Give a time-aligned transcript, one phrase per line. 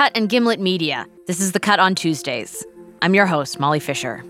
[0.00, 1.06] Cut and Gimlet Media.
[1.26, 2.64] This is The Cut on Tuesdays.
[3.02, 4.24] I'm your host, Molly Fischer.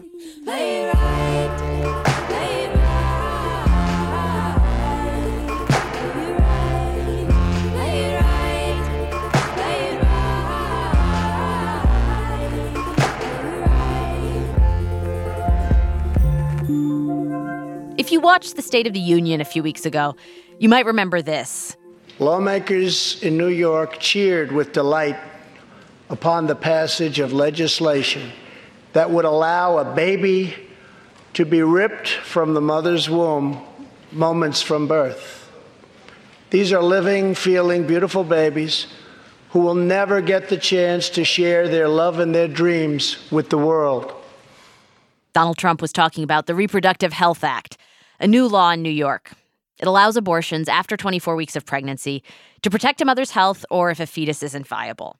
[17.97, 20.17] If you watched the State of the Union a few weeks ago,
[20.59, 21.77] you might remember this.
[22.19, 25.17] Lawmakers in New York cheered with delight
[26.11, 28.31] upon the passage of legislation
[28.93, 30.55] that would allow a baby
[31.33, 33.65] to be ripped from the mother's womb
[34.11, 35.49] moments from birth.
[36.51, 38.89] These are living, feeling, beautiful babies
[39.51, 43.59] who will never get the chance to share their love and their dreams with the
[43.59, 44.13] world.
[45.33, 47.77] Donald Trump was talking about the Reproductive Health Act,
[48.19, 49.31] a new law in New York.
[49.79, 52.25] It allows abortions after 24 weeks of pregnancy
[52.63, 55.17] to protect a mother's health or if a fetus isn't viable.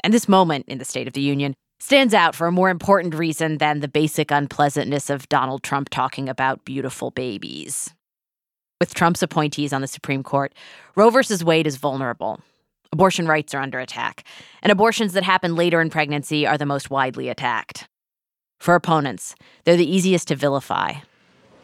[0.00, 3.14] And this moment in the State of the Union stands out for a more important
[3.14, 7.94] reason than the basic unpleasantness of Donald Trump talking about beautiful babies.
[8.80, 10.52] With Trump's appointees on the Supreme Court,
[10.94, 11.20] Roe v.
[11.44, 12.40] Wade is vulnerable.
[12.92, 14.24] Abortion rights are under attack,
[14.62, 17.86] and abortions that happen later in pregnancy are the most widely attacked.
[18.60, 20.94] For opponents, they're the easiest to vilify.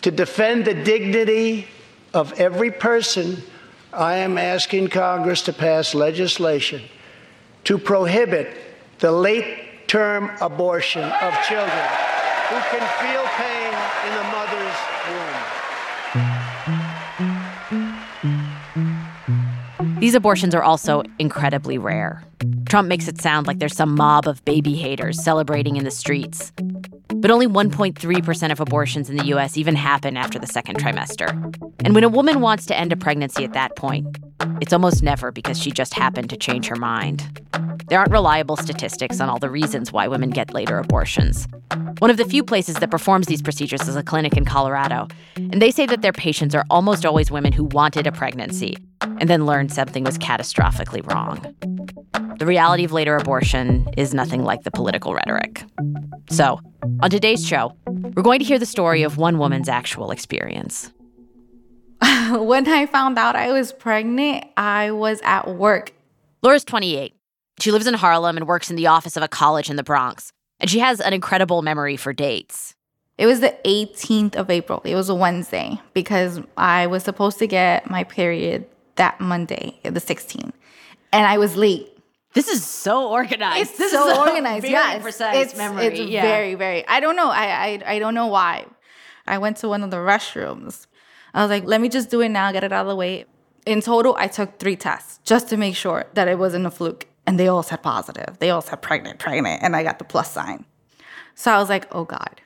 [0.02, 1.66] To defend the dignity
[2.12, 3.42] of every person,
[3.92, 6.82] I am asking Congress to pass legislation
[7.64, 8.56] to prohibit
[8.98, 11.86] the late term abortion of children
[12.48, 13.72] who can feel pain
[14.06, 15.34] in the mother's womb.
[20.00, 22.22] These abortions are also incredibly rare.
[22.66, 26.52] Trump makes it sound like there's some mob of baby haters celebrating in the streets.
[27.14, 31.30] But only 1.3% of abortions in the US even happen after the second trimester.
[31.84, 34.18] And when a woman wants to end a pregnancy at that point,
[34.60, 37.42] it's almost never because she just happened to change her mind.
[37.88, 41.46] There aren't reliable statistics on all the reasons why women get later abortions.
[41.98, 45.60] One of the few places that performs these procedures is a clinic in Colorado, and
[45.60, 49.46] they say that their patients are almost always women who wanted a pregnancy and then
[49.46, 51.54] learned something was catastrophically wrong.
[52.38, 55.62] The reality of later abortion is nothing like the political rhetoric.
[56.30, 56.60] So,
[57.00, 60.90] on today's show, we're going to hear the story of one woman's actual experience.
[62.32, 65.92] when I found out I was pregnant, I was at work.
[66.42, 67.14] Laura's 28.
[67.60, 70.32] She lives in Harlem and works in the office of a college in the Bronx.
[70.60, 72.74] And she has an incredible memory for dates.
[73.16, 74.82] It was the 18th of April.
[74.84, 78.66] It was a Wednesday because I was supposed to get my period
[78.96, 80.52] that Monday, the 16th.
[81.12, 81.90] And I was late.
[82.34, 83.70] This is so organized.
[83.70, 84.62] It's this so is organized.
[84.62, 85.86] Very yeah, precise it's, memory.
[85.86, 86.22] It's yeah.
[86.22, 86.86] very, very.
[86.88, 87.30] I don't know.
[87.30, 88.66] I, I I don't know why.
[89.24, 90.88] I went to one of the restrooms.
[91.34, 93.24] I was like, let me just do it now, get it out of the way.
[93.66, 97.06] In total, I took three tests just to make sure that it wasn't a fluke,
[97.26, 98.38] and they all said positive.
[98.38, 100.64] They all said pregnant, pregnant, and I got the plus sign.
[101.34, 102.40] So I was like, oh god.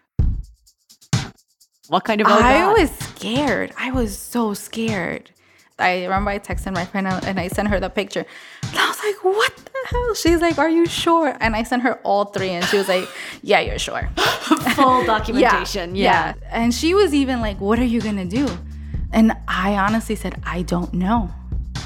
[1.88, 2.26] What kind of?
[2.28, 2.78] Oh I God?
[2.78, 3.72] was scared.
[3.78, 5.30] I was so scared.
[5.78, 8.26] I remember I texted my friend and I sent her the picture.
[8.62, 10.14] And I was like, what the hell?
[10.14, 11.36] She's like, are you sure?
[11.40, 13.08] And I sent her all three and she was like,
[13.42, 14.10] yeah, you're sure.
[14.74, 15.94] full documentation.
[15.94, 16.48] Yeah, yeah.
[16.50, 18.48] And she was even like, what are you going to do?
[19.12, 21.30] And I honestly said, I don't know.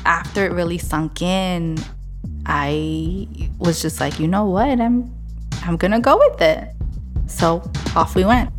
[0.05, 1.79] After it really sunk in,
[2.47, 3.29] I
[3.59, 4.81] was just like, you know what?
[4.81, 5.15] I'm
[5.63, 6.69] I'm to go with it.
[7.27, 7.63] So
[7.95, 8.51] off we went.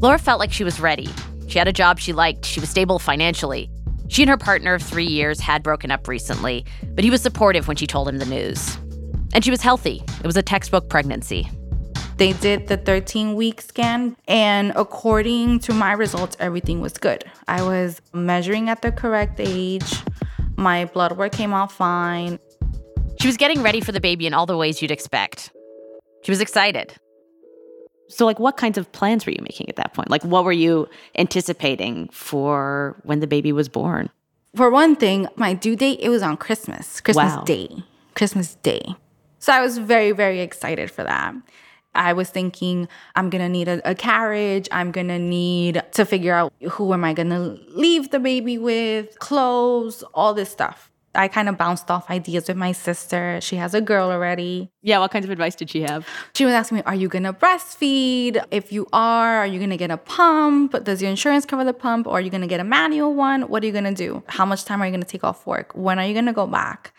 [0.00, 1.08] Laura felt like she was ready.
[1.48, 3.68] She had a job she liked, she was stable financially.
[4.08, 7.66] She and her partner of three years had broken up recently, but he was supportive
[7.66, 8.78] when she told him the news.
[9.34, 10.02] And she was healthy.
[10.20, 11.48] It was a textbook pregnancy.
[12.18, 17.22] They did the 13 week scan, and according to my results, everything was good.
[17.46, 20.02] I was measuring at the correct age,
[20.56, 22.40] my blood work came out fine.
[23.20, 25.52] She was getting ready for the baby in all the ways you'd expect.
[26.24, 26.92] She was excited.
[28.08, 30.10] So, like, what kinds of plans were you making at that point?
[30.10, 34.10] Like, what were you anticipating for when the baby was born?
[34.56, 37.44] For one thing, my due date, it was on Christmas, Christmas Wow.
[37.44, 37.68] Day,
[38.16, 38.82] Christmas Day.
[39.38, 41.32] So I was very, very excited for that.
[41.98, 44.68] I was thinking, I'm gonna need a, a carriage.
[44.72, 50.04] I'm gonna need to figure out who am I gonna leave the baby with, clothes,
[50.14, 50.90] all this stuff.
[51.14, 53.40] I kind of bounced off ideas with my sister.
[53.42, 54.70] She has a girl already.
[54.82, 56.06] Yeah, what kinds of advice did she have?
[56.34, 58.44] She was asking me, Are you gonna breastfeed?
[58.52, 60.84] If you are, are you gonna get a pump?
[60.84, 62.06] Does your insurance cover the pump?
[62.06, 63.42] Or are you gonna get a manual one?
[63.42, 64.22] What are you gonna do?
[64.28, 65.72] How much time are you gonna take off work?
[65.74, 66.92] When are you gonna go back?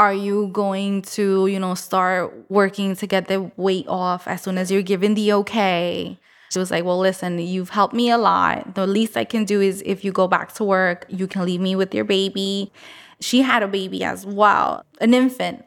[0.00, 4.56] Are you going to, you know, start working to get the weight off as soon
[4.56, 6.18] as you're given the okay?
[6.50, 8.76] She was like, Well, listen, you've helped me a lot.
[8.76, 11.60] The least I can do is if you go back to work, you can leave
[11.60, 12.72] me with your baby.
[13.20, 15.66] She had a baby as well, an infant.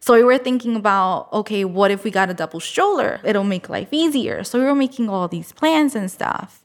[0.00, 3.20] So we were thinking about, okay, what if we got a double stroller?
[3.22, 4.44] It'll make life easier.
[4.44, 6.64] So we were making all these plans and stuff.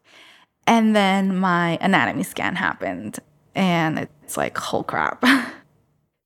[0.66, 3.20] And then my anatomy scan happened.
[3.56, 5.22] And it's like, whole crap.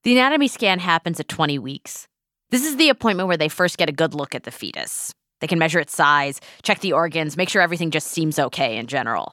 [0.04, 2.06] the anatomy scan happens at 20 weeks.
[2.50, 5.14] This is the appointment where they first get a good look at the fetus.
[5.40, 8.86] They can measure its size, check the organs, make sure everything just seems okay in
[8.86, 9.32] general.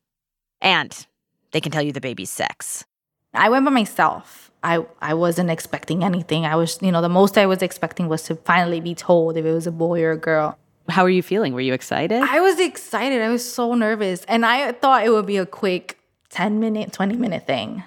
[0.61, 1.05] And
[1.51, 2.85] they can tell you the baby's sex.
[3.33, 4.51] I went by myself.
[4.63, 6.45] I, I wasn't expecting anything.
[6.45, 9.45] I was, you know, the most I was expecting was to finally be told if
[9.45, 10.57] it was a boy or a girl.
[10.87, 11.53] How were you feeling?
[11.53, 12.21] Were you excited?
[12.21, 13.21] I was excited.
[13.21, 14.23] I was so nervous.
[14.25, 15.97] And I thought it would be a quick
[16.29, 17.83] 10 minute, 20 minute thing.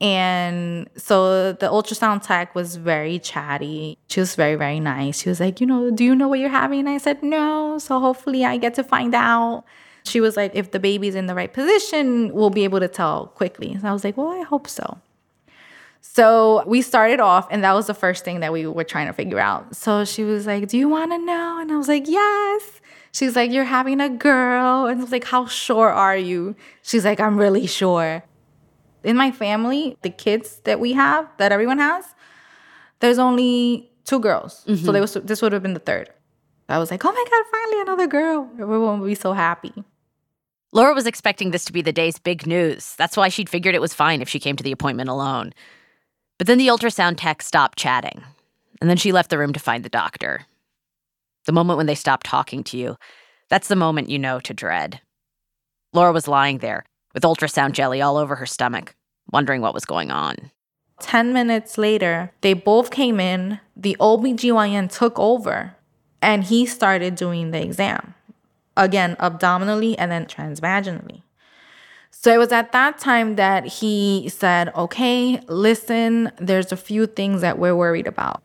[0.00, 3.98] And so the ultrasound tech was very chatty.
[4.08, 5.20] She was very, very nice.
[5.20, 6.80] She was like, you know, do you know what you're having?
[6.80, 7.78] And I said, no.
[7.78, 9.64] So hopefully I get to find out.
[10.04, 13.26] She was like, if the baby's in the right position, we'll be able to tell
[13.28, 13.76] quickly.
[13.80, 14.98] So I was like, well, I hope so.
[16.00, 19.12] So we started off, and that was the first thing that we were trying to
[19.12, 19.76] figure out.
[19.76, 21.58] So she was like, Do you want to know?
[21.60, 22.80] And I was like, Yes.
[23.12, 24.86] She's like, You're having a girl.
[24.86, 26.56] And I was like, How sure are you?
[26.82, 28.22] She's like, I'm really sure.
[29.04, 32.04] In my family, the kids that we have, that everyone has,
[33.00, 34.64] there's only two girls.
[34.66, 34.84] Mm-hmm.
[34.84, 36.10] So was, this would have been the third.
[36.68, 38.50] I was like, Oh my God, finally another girl.
[38.60, 39.72] Everyone would be so happy.
[40.72, 42.94] Laura was expecting this to be the day's big news.
[42.96, 45.54] That's why she'd figured it was fine if she came to the appointment alone.
[46.36, 48.22] But then the ultrasound tech stopped chatting,
[48.80, 50.42] and then she left the room to find the doctor.
[51.46, 52.96] The moment when they stop talking to you,
[53.48, 55.00] that's the moment you know to dread.
[55.94, 56.84] Laura was lying there
[57.18, 58.94] with ultrasound jelly all over her stomach,
[59.32, 60.52] wondering what was going on.
[61.00, 65.74] 10 minutes later, they both came in, the OBGYN took over,
[66.22, 68.14] and he started doing the exam.
[68.76, 71.22] Again, abdominally and then transvaginally.
[72.12, 77.40] So it was at that time that he said, okay, listen, there's a few things
[77.40, 78.44] that we're worried about.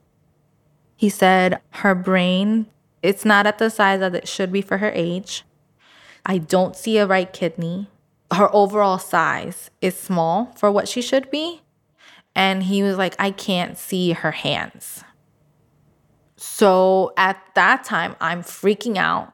[0.95, 2.65] He said, her brain,
[3.03, 5.43] it's not at the size that it should be for her age.
[6.25, 7.87] I don't see a right kidney.
[8.33, 11.61] Her overall size is small for what she should be.
[12.35, 15.03] And he was like, I can't see her hands.
[16.35, 19.33] So at that time, I'm freaking out.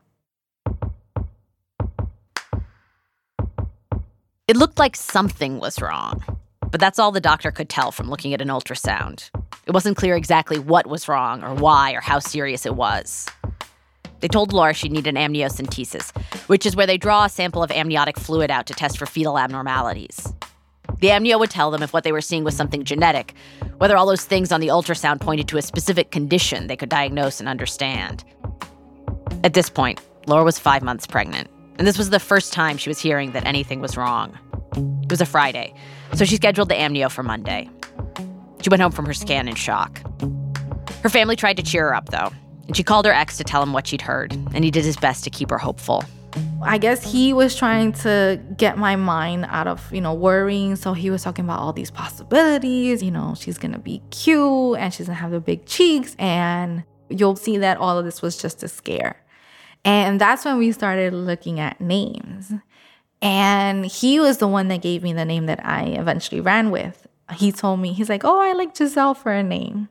[4.48, 6.24] It looked like something was wrong,
[6.70, 9.30] but that's all the doctor could tell from looking at an ultrasound.
[9.66, 13.28] It wasn't clear exactly what was wrong or why or how serious it was.
[14.20, 16.16] They told Laura she'd need an amniocentesis,
[16.48, 19.38] which is where they draw a sample of amniotic fluid out to test for fetal
[19.38, 20.34] abnormalities.
[21.00, 23.34] The amnio would tell them if what they were seeing was something genetic,
[23.78, 27.40] whether all those things on the ultrasound pointed to a specific condition they could diagnose
[27.40, 28.26] and understand.
[29.44, 31.50] At this point, Laura was five months pregnant.
[31.78, 34.38] And this was the first time she was hearing that anything was wrong.
[34.76, 35.74] It was a Friday,
[36.14, 37.70] so she scheduled the amnio for Monday.
[38.62, 40.02] She went home from her scan in shock.
[41.02, 42.32] Her family tried to cheer her up, though,
[42.70, 44.96] and she called her ex to tell him what she'd heard, and he did his
[44.96, 46.04] best to keep her hopeful.
[46.62, 50.76] I guess he was trying to get my mind out of, you know, worrying.
[50.76, 53.02] So he was talking about all these possibilities.
[53.02, 56.16] You know, she's gonna be cute and she's gonna have the big cheeks.
[56.20, 59.20] And you'll see that all of this was just a scare.
[59.84, 62.54] And that's when we started looking at names.
[63.24, 67.08] And he was the one that gave me the name that I eventually ran with.
[67.34, 69.90] He told me, he's like, Oh, I like Giselle for a name.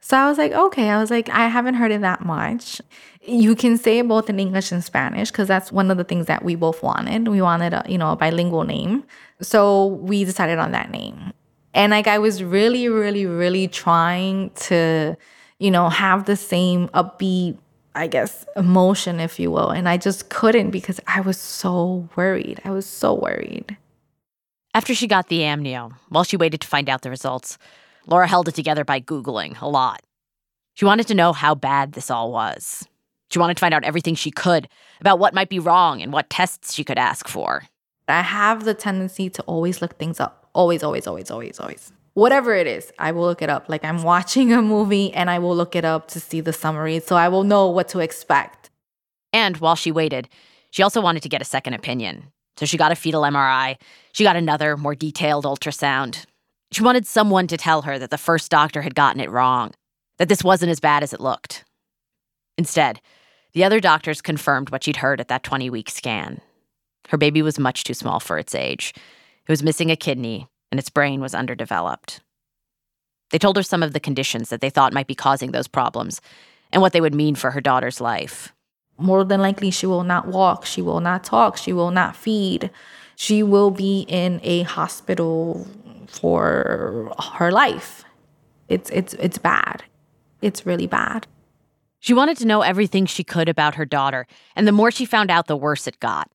[0.00, 0.90] So I was like, okay.
[0.90, 2.80] I was like, I haven't heard it that much.
[3.22, 6.26] You can say it both in English and Spanish because that's one of the things
[6.26, 7.28] that we both wanted.
[7.28, 9.04] We wanted a, you know, a bilingual name.
[9.42, 11.32] So we decided on that name.
[11.74, 15.16] And like I was really, really, really trying to,
[15.58, 17.58] you know, have the same upbeat
[17.94, 19.70] I guess, emotion, if you will.
[19.70, 22.60] And I just couldn't because I was so worried.
[22.64, 23.76] I was so worried.
[24.74, 27.58] After she got the amnio, while she waited to find out the results,
[28.06, 30.02] Laura held it together by Googling a lot.
[30.74, 32.86] She wanted to know how bad this all was.
[33.30, 34.68] She wanted to find out everything she could
[35.00, 37.64] about what might be wrong and what tests she could ask for.
[38.08, 40.48] I have the tendency to always look things up.
[40.52, 43.68] Always, always, always, always, always whatever it is, I will look it up.
[43.68, 47.00] Like I'm watching a movie and I will look it up to see the summary
[47.00, 48.70] so I will know what to expect.
[49.32, 50.28] And while she waited,
[50.70, 52.24] she also wanted to get a second opinion.
[52.56, 53.76] So she got a fetal MRI,
[54.12, 56.26] she got another, more detailed ultrasound.
[56.72, 59.72] She wanted someone to tell her that the first doctor had gotten it wrong,
[60.18, 61.64] that this wasn't as bad as it looked.
[62.56, 63.00] Instead,
[63.52, 66.40] the other doctors confirmed what she'd heard at that 20 week scan.
[67.08, 68.94] Her baby was much too small for its age.
[68.96, 72.20] It was missing a kidney and its brain was underdeveloped.
[73.30, 76.20] They told her some of the conditions that they thought might be causing those problems
[76.72, 78.52] and what they would mean for her daughter's life.
[78.96, 82.70] More than likely, she will not walk, she will not talk, she will not feed.
[83.16, 85.66] She will be in a hospital
[86.10, 88.04] for her life.
[88.68, 89.84] It's, it's, it's bad.
[90.42, 91.26] it's really bad.
[92.00, 94.26] She wanted to know everything she could about her daughter,
[94.56, 96.30] and the more she found out, the worse it got.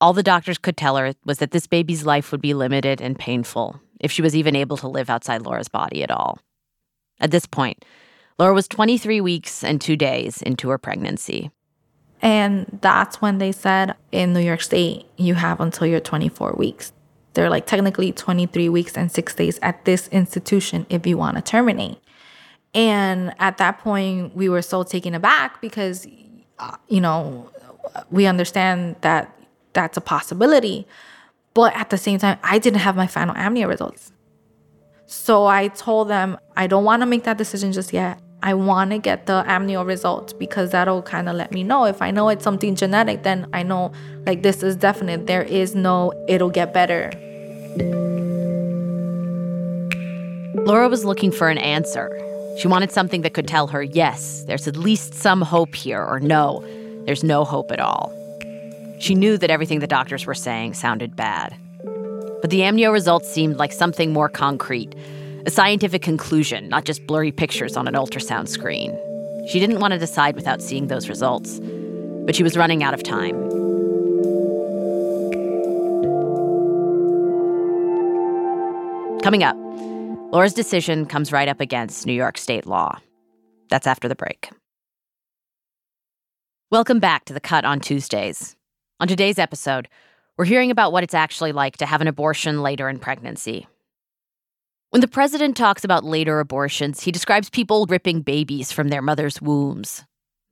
[0.00, 3.18] All the doctors could tell her was that this baby's life would be limited and
[3.18, 6.38] painful if she was even able to live outside Laura's body at all.
[7.20, 7.84] At this point,
[8.38, 11.50] Laura was 23 weeks and two days into her pregnancy.
[12.20, 16.93] And that's when they said in New York State, you have until you're 24 weeks.
[17.34, 21.42] They're like technically 23 weeks and six days at this institution if you want to
[21.42, 21.98] terminate.
[22.74, 26.06] And at that point, we were so taken aback because,
[26.58, 27.50] uh, you know,
[28.10, 29.36] we understand that
[29.72, 30.86] that's a possibility.
[31.54, 34.12] But at the same time, I didn't have my final amnio results.
[35.06, 38.20] So I told them, I don't want to make that decision just yet.
[38.44, 41.86] I want to get the amnio results because that'll kind of let me know.
[41.86, 43.90] If I know it's something genetic, then I know
[44.26, 45.26] like this is definite.
[45.26, 47.10] There is no, it'll get better.
[50.66, 52.10] Laura was looking for an answer.
[52.58, 56.20] She wanted something that could tell her, yes, there's at least some hope here, or
[56.20, 56.62] no,
[57.06, 58.12] there's no hope at all.
[59.00, 61.56] She knew that everything the doctors were saying sounded bad.
[62.42, 64.94] But the amnio results seemed like something more concrete
[65.46, 68.98] a scientific conclusion, not just blurry pictures on an ultrasound screen.
[69.50, 71.60] She didn't want to decide without seeing those results,
[72.24, 73.34] but she was running out of time.
[79.20, 79.56] Coming up,
[80.32, 82.98] Laura's decision comes right up against New York state law.
[83.68, 84.50] That's after the break.
[86.70, 88.56] Welcome back to The Cut on Tuesdays.
[88.98, 89.88] On today's episode,
[90.38, 93.66] we're hearing about what it's actually like to have an abortion later in pregnancy.
[94.94, 99.42] When the president talks about later abortions, he describes people ripping babies from their mother's
[99.42, 100.04] wombs.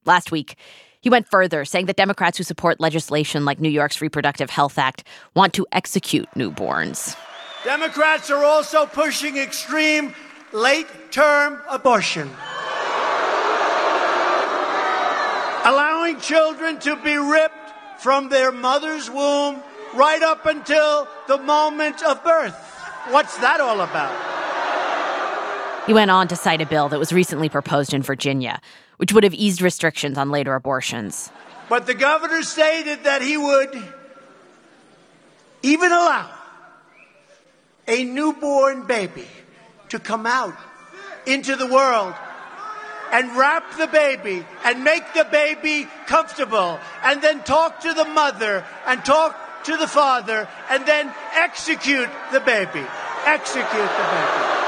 [0.04, 0.56] Last week,
[1.00, 5.04] he went further, saying that Democrats who support legislation like New York's Reproductive Health Act
[5.36, 7.16] want to execute newborns.
[7.62, 10.12] Democrats are also pushing extreme
[10.50, 12.28] late term abortion,
[15.64, 19.62] allowing children to be ripped from their mother's womb
[19.94, 22.71] right up until the moment of birth.
[23.10, 24.30] What's that all about?
[25.86, 28.60] He went on to cite a bill that was recently proposed in Virginia,
[28.98, 31.30] which would have eased restrictions on later abortions.
[31.68, 33.82] But the governor stated that he would
[35.62, 36.30] even allow
[37.88, 39.26] a newborn baby
[39.88, 40.54] to come out
[41.26, 42.14] into the world
[43.12, 48.64] and wrap the baby and make the baby comfortable and then talk to the mother
[48.86, 52.86] and talk to the father and then execute the baby.
[53.26, 54.62] Execute the baby.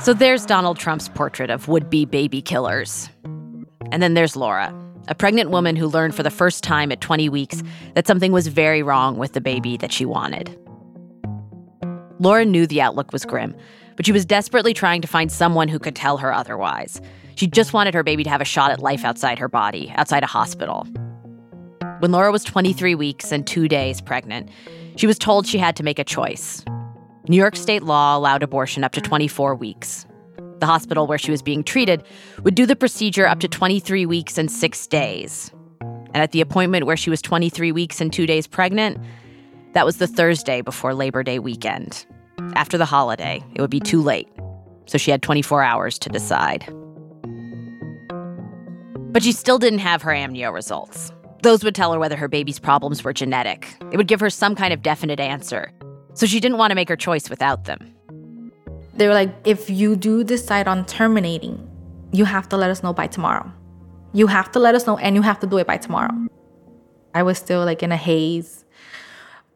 [0.00, 3.10] So there's Donald Trump's portrait of would be baby killers.
[3.90, 4.74] And then there's Laura,
[5.08, 7.62] a pregnant woman who learned for the first time at 20 weeks
[7.94, 10.56] that something was very wrong with the baby that she wanted.
[12.20, 13.54] Laura knew the outlook was grim,
[13.96, 17.00] but she was desperately trying to find someone who could tell her otherwise.
[17.34, 20.22] She just wanted her baby to have a shot at life outside her body, outside
[20.22, 20.86] a hospital.
[22.00, 24.50] When Laura was 23 weeks and two days pregnant,
[24.96, 26.64] she was told she had to make a choice
[27.28, 30.06] New York state law allowed abortion up to 24 weeks.
[30.60, 32.02] The hospital where she was being treated
[32.42, 35.52] would do the procedure up to 23 weeks and six days.
[35.80, 38.98] And at the appointment where she was 23 weeks and two days pregnant,
[39.74, 42.06] that was the Thursday before Labor Day weekend.
[42.54, 44.28] After the holiday, it would be too late.
[44.86, 46.64] So she had 24 hours to decide.
[49.12, 51.12] But she still didn't have her amnio results.
[51.42, 53.74] Those would tell her whether her baby's problems were genetic.
[53.92, 55.72] It would give her some kind of definite answer.
[56.14, 57.94] So she didn't want to make her choice without them.
[58.94, 61.64] They were like, if you do decide on terminating,
[62.12, 63.50] you have to let us know by tomorrow.
[64.12, 66.12] You have to let us know and you have to do it by tomorrow.
[67.14, 68.64] I was still like in a haze.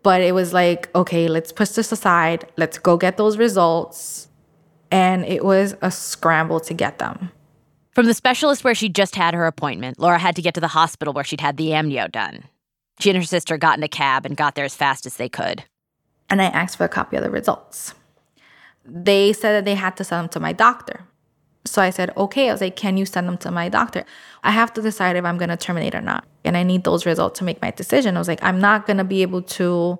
[0.02, 2.50] But it was like, okay, let's push this aside.
[2.56, 4.28] Let's go get those results.
[4.90, 7.32] And it was a scramble to get them.
[7.92, 10.68] From the specialist where she'd just had her appointment, Laura had to get to the
[10.68, 12.44] hospital where she'd had the amnio done.
[13.00, 15.28] She and her sister got in a cab and got there as fast as they
[15.28, 15.64] could
[16.32, 17.94] and I asked for a copy of the results.
[18.86, 21.04] They said that they had to send them to my doctor.
[21.66, 22.48] So I said, okay.
[22.48, 24.06] I was like, can you send them to my doctor?
[24.42, 26.24] I have to decide if I'm going to terminate or not.
[26.42, 28.16] And I need those results to make my decision.
[28.16, 29.98] I was like, I'm not going to be able to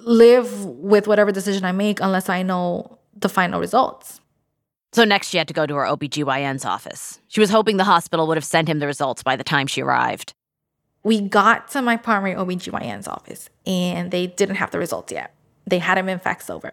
[0.00, 4.20] live with whatever decision I make unless I know the final results.
[4.92, 7.20] So next she had to go to her OBGYN's office.
[7.28, 9.82] She was hoping the hospital would have sent him the results by the time she
[9.82, 10.32] arrived
[11.06, 15.32] we got to my primary OBGYN's office and they didn't have the results yet.
[15.64, 16.72] They had them in fax over.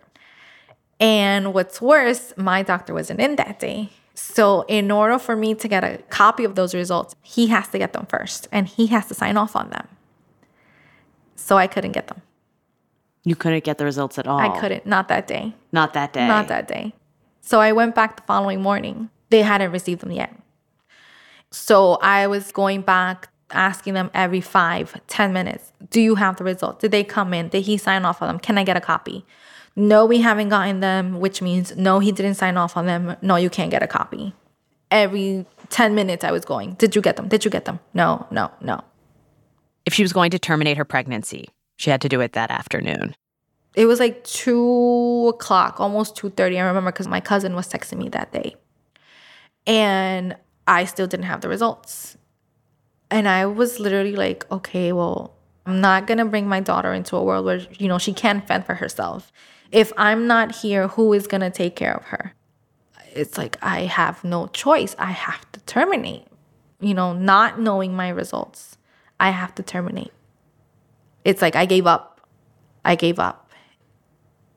[1.00, 3.92] And what's worse, my doctor wasn't in that day.
[4.16, 7.78] So, in order for me to get a copy of those results, he has to
[7.78, 9.88] get them first and he has to sign off on them.
[11.36, 12.24] So, I couldn't get them.
[13.24, 14.40] You couldn't get the results at all.
[14.40, 14.88] I couldn't.
[14.88, 15.54] Not that day.
[15.72, 16.28] Not that day.
[16.28, 16.94] Not that day.
[17.44, 19.10] So I went back the following morning.
[19.30, 20.34] They hadn't received them yet.
[21.52, 26.46] So I was going back, asking them every five, ten minutes, do you have the
[26.46, 26.82] results?
[26.82, 27.50] Did they come in?
[27.50, 28.40] Did he sign off on them?
[28.40, 29.26] Can I get a copy?
[29.76, 33.18] No, we haven't gotten them, which means no, he didn't sign off on them.
[33.22, 34.34] No, you can't get a copy.
[34.90, 37.28] Every 10 minutes I was going, did you get them?
[37.28, 37.80] Did you get them?
[37.94, 38.82] No, no, no.
[39.86, 43.16] If she was going to terminate her pregnancy, she had to do it that afternoon.
[43.76, 46.60] It was like two o'clock, almost two thirty.
[46.60, 48.56] I remember because my cousin was texting me that day,
[49.66, 50.36] and
[50.68, 52.18] I still didn't have the results.
[53.10, 57.24] And I was literally like, okay, well, I'm not gonna bring my daughter into a
[57.24, 59.32] world where you know she can't fend for herself.
[59.72, 62.34] If I'm not here, who is gonna take care of her?
[63.14, 64.96] It's like I have no choice.
[65.00, 66.26] I have to terminate.
[66.80, 68.78] You know, not knowing my results,
[69.20, 70.12] I have to terminate.
[71.24, 72.22] It's like I gave up.
[72.84, 73.43] I gave up.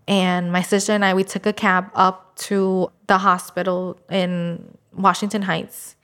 [0.09, 5.43] And my sister and I, we took a cab up to the hospital in Washington
[5.43, 5.97] Heights.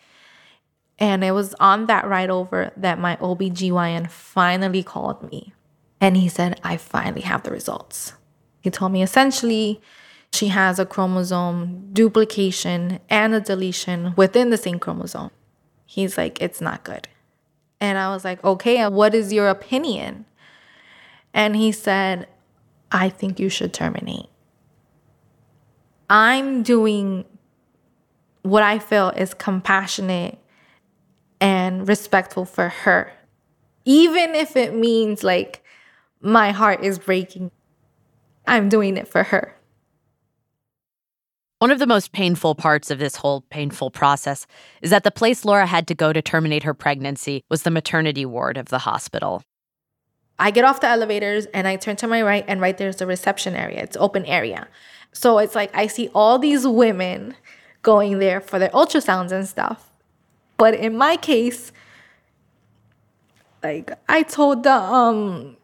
[0.99, 5.53] And it was on that ride over that my OBGYN finally called me.
[6.01, 8.15] And he said, I finally have the results.
[8.61, 9.81] He told me essentially
[10.33, 15.31] she has a chromosome duplication and a deletion within the same chromosome.
[15.87, 17.09] He's like, it's not good.
[17.81, 20.25] And I was like, okay, what is your opinion?
[21.35, 22.29] And he said,
[22.93, 24.27] I think you should terminate.
[26.11, 27.25] I'm doing
[28.43, 30.39] what I feel is compassionate
[31.41, 33.13] and respectful for her,
[33.87, 35.65] even if it means like
[36.21, 37.51] my heart is breaking.
[38.47, 39.57] I'm doing it for her.
[41.61, 44.47] One of the most painful parts of this whole painful process
[44.83, 48.27] is that the place Laura had to go to terminate her pregnancy was the maternity
[48.27, 49.43] ward of the hospital.
[50.43, 53.07] I get off the elevators and I turn to my right, and right there's the
[53.07, 53.81] reception area.
[53.81, 54.67] It's open area.
[55.13, 57.37] So it's like I see all these women
[57.83, 59.89] going there for their ultrasounds and stuff.
[60.57, 61.71] But in my case,
[63.63, 65.57] like I told the um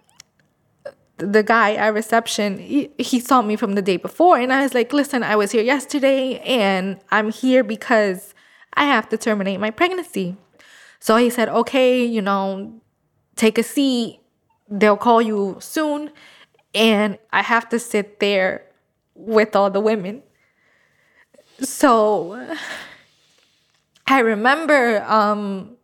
[1.17, 4.75] the guy at reception, he, he saw me from the day before, and I was
[4.75, 8.33] like, listen, I was here yesterday, and I'm here because
[8.75, 10.37] I have to terminate my pregnancy.
[11.01, 12.81] So he said, okay, you know,
[13.35, 14.21] take a seat
[14.71, 16.11] they'll call you soon
[16.75, 18.65] and I have to sit there
[19.15, 20.23] with all the women.
[21.61, 22.57] So
[24.07, 25.77] I remember um,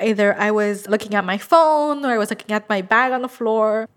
[0.00, 3.22] either I was looking at my phone or I was looking at my bag on
[3.22, 3.88] the floor.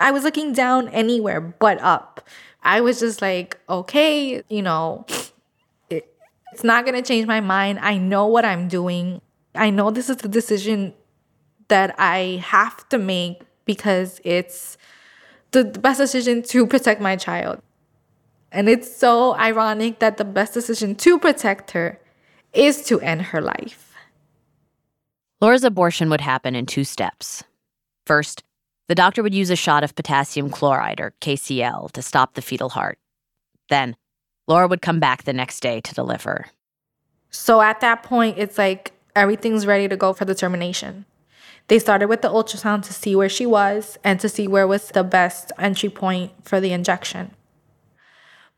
[0.00, 2.26] I was looking down anywhere but up.
[2.62, 5.04] I was just like, okay, you know,
[5.90, 6.14] it,
[6.52, 7.80] it's not going to change my mind.
[7.80, 9.20] I know what I'm doing.
[9.54, 10.94] I know this is the decision
[11.68, 14.76] that I have to make because it's
[15.52, 17.60] the best decision to protect my child.
[18.50, 21.98] And it's so ironic that the best decision to protect her
[22.52, 23.94] is to end her life.
[25.40, 27.42] Laura's abortion would happen in two steps.
[28.06, 28.44] First,
[28.88, 32.68] the doctor would use a shot of potassium chloride, or KCl, to stop the fetal
[32.68, 32.98] heart.
[33.68, 33.96] Then,
[34.46, 36.46] Laura would come back the next day to deliver.
[37.30, 41.06] So at that point, it's like everything's ready to go for the termination.
[41.68, 44.88] They started with the ultrasound to see where she was and to see where was
[44.88, 47.34] the best entry point for the injection.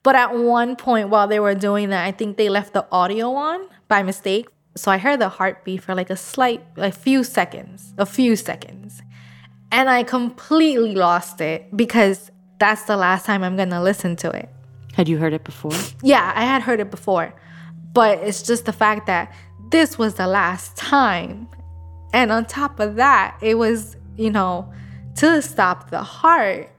[0.02, 3.32] But at one point while they were doing that, I think they left the audio
[3.34, 4.48] on by mistake.
[4.76, 9.00] So I heard the heartbeat for like a slight, a few seconds, a few seconds.
[9.72, 14.48] And I completely lost it because that's the last time I'm gonna listen to it.
[14.94, 15.72] Had you heard it before?
[16.02, 17.34] Yeah, I had heard it before.
[17.92, 19.32] But it's just the fact that
[19.70, 21.48] this was the last time
[22.14, 24.72] and on top of that, it was, you know,
[25.16, 26.70] to stop the heart.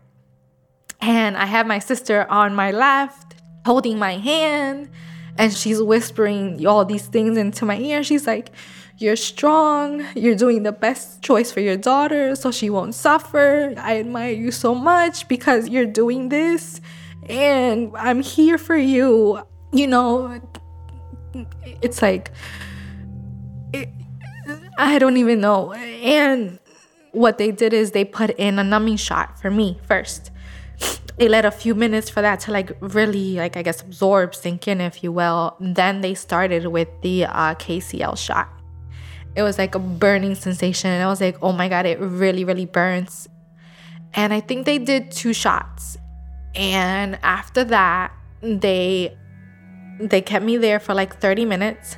[1.01, 4.89] And I have my sister on my left holding my hand,
[5.37, 8.01] and she's whispering all these things into my ear.
[8.01, 8.51] She's like,
[8.97, 10.05] You're strong.
[10.15, 13.73] You're doing the best choice for your daughter so she won't suffer.
[13.77, 16.79] I admire you so much because you're doing this,
[17.27, 19.41] and I'm here for you.
[19.73, 20.39] You know,
[21.81, 22.31] it's like,
[24.77, 25.73] I don't even know.
[25.73, 26.59] And
[27.11, 30.31] what they did is they put in a numbing shot for me first.
[31.17, 34.67] They let a few minutes for that to like really like I guess absorb, sink
[34.67, 35.55] in, if you will.
[35.61, 38.49] Then they started with the uh, KCl shot.
[39.35, 42.43] It was like a burning sensation, and I was like, oh my god, it really
[42.43, 43.29] really burns.
[44.13, 45.97] And I think they did two shots,
[46.53, 48.11] and after that,
[48.41, 49.15] they
[49.99, 51.95] they kept me there for like 30 minutes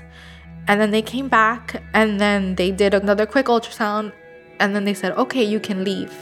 [0.67, 4.11] and then they came back and then they did another quick ultrasound
[4.59, 6.13] and then they said, okay, you can leave.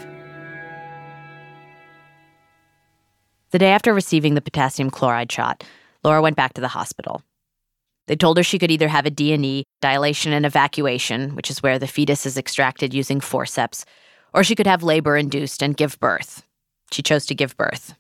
[3.52, 5.64] The day after receiving the potassium chloride shot,
[6.04, 7.24] Laura went back to the hospital.
[8.08, 11.80] They told her she could either have a D&E, dilation and evacuation, which is where
[11.80, 13.86] the fetus is extracted using forceps,
[14.34, 16.44] or she could have labor induced and give birth.
[16.92, 17.96] She chose to give birth.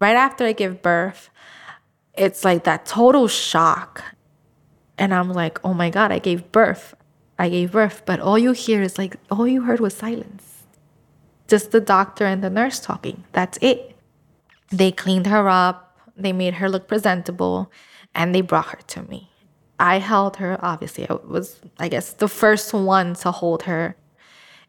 [0.00, 1.30] Right after I give birth,
[2.12, 4.04] it's like that total shock.
[4.98, 6.94] And I'm like, oh my God, I gave birth.
[7.38, 8.02] I gave birth.
[8.06, 10.64] But all you hear is like, all you heard was silence.
[11.48, 13.24] Just the doctor and the nurse talking.
[13.32, 13.96] That's it.
[14.70, 17.70] They cleaned her up, they made her look presentable,
[18.14, 19.30] and they brought her to me.
[19.78, 23.96] I held her, obviously, I was, I guess, the first one to hold her.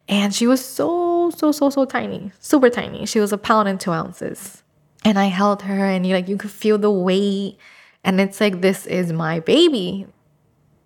[0.07, 3.05] And she was so, so, so, so tiny, super tiny.
[3.05, 4.63] She was a pound and two ounces.
[5.03, 7.57] And I held her, and you like you could feel the weight.
[8.03, 10.07] And it's like, this is my baby.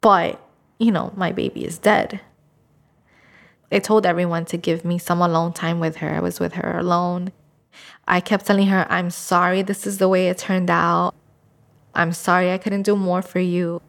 [0.02, 0.42] But,
[0.80, 2.22] you know, my baby is dead.
[3.72, 6.10] I told everyone to give me some alone time with her.
[6.10, 7.32] I was with her alone.
[8.08, 11.14] I kept telling her, I'm sorry this is the way it turned out.
[11.94, 13.82] I'm sorry I couldn't do more for you.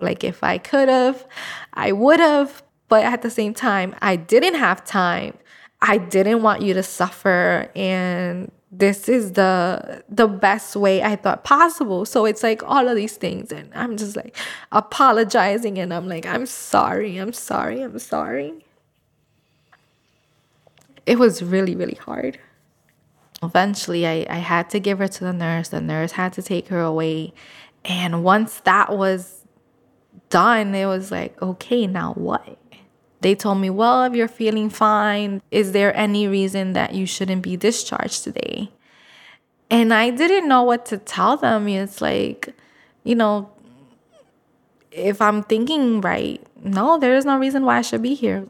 [0.00, 1.26] Like, if I could have,
[1.74, 2.62] I would have.
[2.88, 5.36] But at the same time, I didn't have time.
[5.80, 7.70] I didn't want you to suffer.
[7.74, 12.04] And this is the the best way I thought possible.
[12.04, 14.36] So it's like all of these things and I'm just like
[14.72, 17.16] apologizing and I'm like I'm sorry.
[17.18, 17.82] I'm sorry.
[17.82, 18.64] I'm sorry.
[21.06, 22.38] It was really really hard.
[23.42, 25.68] Eventually I I had to give her to the nurse.
[25.68, 27.32] The nurse had to take her away.
[27.84, 29.44] And once that was
[30.30, 32.58] done, it was like, okay, now what?
[33.24, 37.40] They told me, well, if you're feeling fine, is there any reason that you shouldn't
[37.40, 38.68] be discharged today?
[39.70, 41.66] And I didn't know what to tell them.
[41.66, 42.54] It's like,
[43.02, 43.50] you know,
[44.90, 48.46] if I'm thinking right, no, there is no reason why I should be here.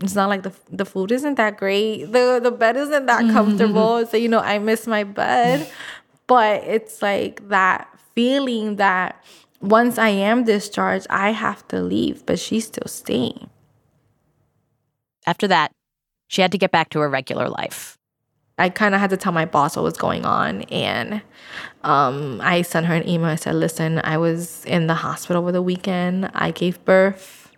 [0.00, 2.04] It's not like the the food isn't that great.
[2.04, 4.02] The the bed isn't that comfortable.
[4.02, 4.10] Mm-hmm.
[4.10, 5.68] so you know, I miss my bed.
[6.28, 9.20] But it's like that feeling that
[9.60, 13.50] once I am discharged, I have to leave, but she's still staying.
[15.26, 15.72] After that,
[16.28, 17.98] she had to get back to her regular life.
[18.58, 20.62] I kind of had to tell my boss what was going on.
[20.62, 21.22] And
[21.82, 23.28] um, I sent her an email.
[23.28, 26.30] I said, listen, I was in the hospital over the weekend.
[26.34, 27.50] I gave birth.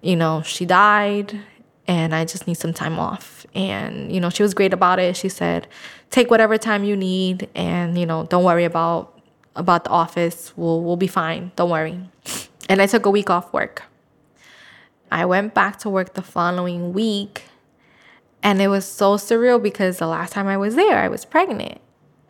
[0.00, 1.38] You know, she died,
[1.86, 3.46] and I just need some time off.
[3.54, 5.16] And, you know, she was great about it.
[5.16, 5.68] She said,
[6.10, 9.20] take whatever time you need, and, you know, don't worry about
[9.54, 10.52] about the office.
[10.56, 11.52] We'll, we'll be fine.
[11.56, 12.00] Don't worry.
[12.68, 13.82] And I took a week off work.
[15.12, 17.44] I went back to work the following week
[18.42, 21.80] and it was so surreal because the last time I was there, I was pregnant.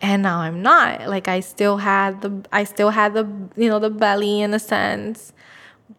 [0.01, 1.09] And now I'm not.
[1.09, 3.25] Like I still had the I still had the
[3.57, 5.33] you know the belly in a sense,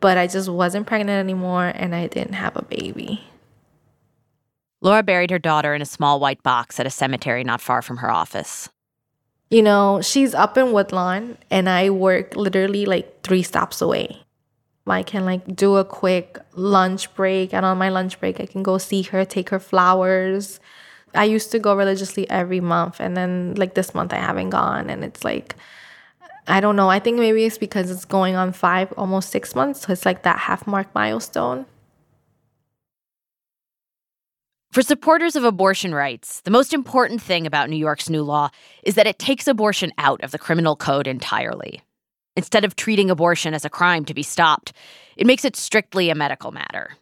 [0.01, 3.23] but I just wasn't pregnant anymore and I didn't have a baby.
[4.81, 7.97] Laura buried her daughter in a small white box at a cemetery not far from
[7.97, 8.67] her office.
[9.49, 14.22] You know, she's up in Woodlawn and I work literally like 3 stops away.
[14.87, 18.63] I can like do a quick lunch break, and on my lunch break, I can
[18.63, 20.59] go see her, take her flowers.
[21.15, 24.89] I used to go religiously every month, and then like this month, I haven't gone,
[24.89, 25.55] and it's like,
[26.47, 26.89] I don't know.
[26.89, 29.81] I think maybe it's because it's going on five, almost six months.
[29.81, 31.65] So it's like that half mark milestone.
[34.73, 38.49] For supporters of abortion rights, the most important thing about New York's new law
[38.81, 41.81] is that it takes abortion out of the criminal code entirely.
[42.35, 44.73] Instead of treating abortion as a crime to be stopped,
[45.17, 46.95] it makes it strictly a medical matter,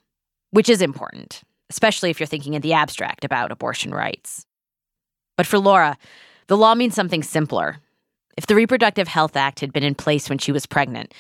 [0.52, 4.46] which is important, especially if you're thinking in the abstract about abortion rights.
[5.38, 5.98] But for Laura,
[6.48, 7.78] the law means something simpler.
[8.38, 11.14] If the Reproductive Health Act had been in place when she was pregnant,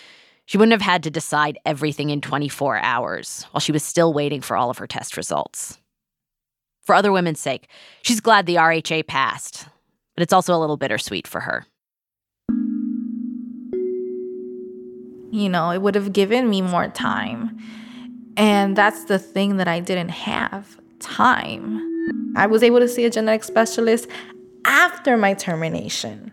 [0.45, 4.41] she wouldn't have had to decide everything in 24 hours while she was still waiting
[4.41, 5.77] for all of her test results.
[6.81, 7.67] For other women's sake,
[8.01, 9.67] she's glad the RHA passed,
[10.15, 11.65] but it's also a little bittersweet for her.
[15.31, 17.57] You know, it would have given me more time.
[18.37, 21.87] And that's the thing that I didn't have time.
[22.35, 24.07] I was able to see a genetic specialist
[24.65, 26.31] after my termination.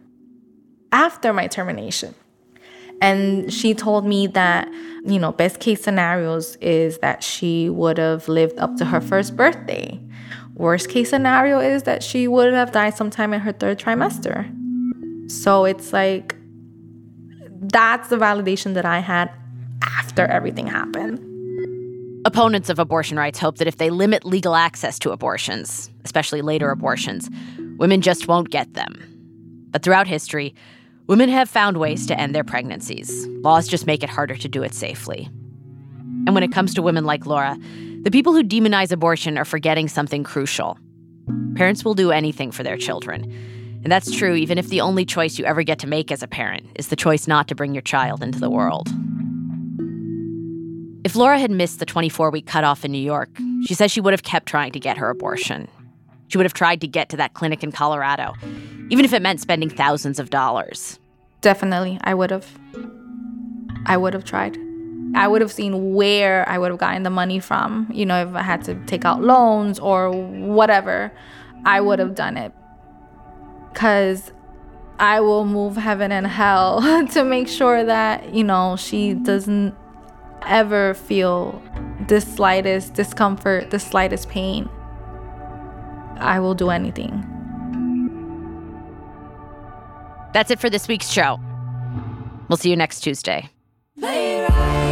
[0.92, 2.14] After my termination.
[3.00, 4.68] And she told me that,
[5.04, 9.37] you know, best case scenarios is that she would have lived up to her first
[9.37, 10.00] birthday.
[10.54, 14.52] Worst case scenario is that she would have died sometime in her third trimester.
[15.30, 16.34] So it's like
[17.61, 19.31] that's the validation that I had
[19.83, 21.25] after everything happened.
[22.25, 26.71] Opponents of abortion rights hope that if they limit legal access to abortions, especially later
[26.71, 27.31] abortions,
[27.79, 28.94] women just won't get them.
[29.71, 30.55] But throughout history,
[31.07, 33.27] women have found ways to end their pregnancies.
[33.42, 35.29] Laws just make it harder to do it safely.
[36.27, 37.57] And when it comes to women like Laura,
[38.03, 40.79] the people who demonize abortion are forgetting something crucial.
[41.55, 43.33] Parents will do anything for their children,
[43.88, 46.29] and that's true even if the only choice you ever get to make as a
[46.29, 48.87] parent is the choice not to bring your child into the world.
[51.05, 53.31] If Laura had missed the 24 week cutoff in New York,
[53.64, 55.68] she says she would have kept trying to get her abortion.
[56.27, 58.35] She would have tried to get to that clinic in Colorado,
[58.90, 60.98] even if it meant spending thousands of dollars.
[61.40, 62.46] Definitely, I would have.
[63.87, 64.59] I would have tried.
[65.14, 67.88] I would have seen where I would have gotten the money from.
[67.90, 71.11] You know, if I had to take out loans or whatever,
[71.64, 72.53] I would have done it.
[73.78, 74.32] Because
[74.98, 79.72] I will move heaven and hell to make sure that, you know, she doesn't
[80.42, 81.62] ever feel
[82.08, 84.68] the slightest discomfort, the slightest pain.
[86.18, 87.24] I will do anything.
[90.34, 91.38] That's it for this week's show.
[92.48, 93.48] We'll see you next Tuesday.
[93.94, 94.88] The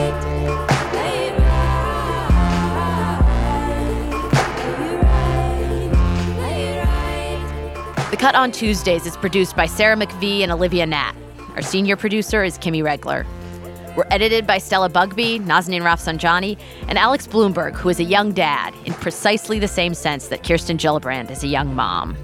[8.26, 11.14] Cut on Tuesdays is produced by Sarah McVeigh and Olivia Natt.
[11.54, 13.24] Our senior producer is Kimmie Regler.
[13.96, 16.58] We're edited by Stella Bugbee, Nazanin Rafsanjani,
[16.88, 20.76] and Alex Blumberg, who is a young dad in precisely the same sense that Kirsten
[20.76, 22.16] Gillibrand is a young mom.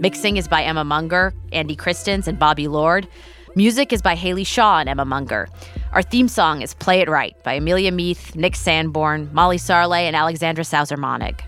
[0.00, 3.06] Mixing is by Emma Munger, Andy Christens, and Bobby Lord.
[3.54, 5.48] Music is by Haley Shaw and Emma Munger.
[5.92, 10.16] Our theme song is Play It Right by Amelia Meath, Nick Sanborn, Molly Sarle, and
[10.16, 11.38] Alexandra Sauser-Monnig.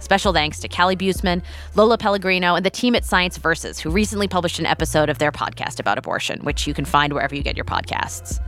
[0.00, 1.42] Special thanks to Callie Buseman,
[1.76, 5.30] Lola Pellegrino, and the team at Science Versus, who recently published an episode of their
[5.30, 8.42] podcast about abortion, which you can find wherever you get your podcasts.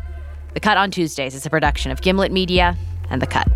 [0.54, 2.76] The Cut on Tuesdays is a production of Gimlet Media
[3.10, 3.48] and The Cut.